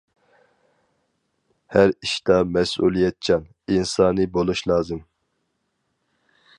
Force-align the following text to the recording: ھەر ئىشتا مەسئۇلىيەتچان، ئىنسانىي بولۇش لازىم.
ھەر 1.75 1.93
ئىشتا 2.07 2.39
مەسئۇلىيەتچان، 2.57 3.45
ئىنسانىي 3.75 4.31
بولۇش 4.39 4.67
لازىم. 4.73 5.07